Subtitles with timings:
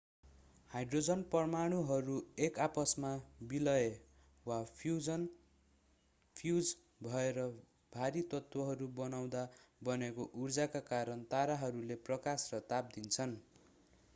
[0.71, 2.13] Hydrogen परमाणुहरू
[2.45, 3.11] एक आपसमा
[3.51, 3.89] विलय
[4.45, 6.71] वा फ्यूज
[7.01, 7.39] भएर
[7.93, 9.45] भारी तत्वहरू बनाउँदा
[9.81, 13.37] बनेको उर्जाका कारण ताराहरूले प्रकाश र ताप दिन्छन्।